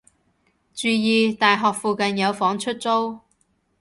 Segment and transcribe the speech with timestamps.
[0.73, 1.31] 注意！
[1.31, 3.19] 大學附近有房出租